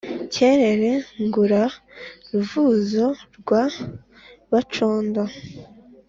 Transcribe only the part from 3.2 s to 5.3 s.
rwa Bacondo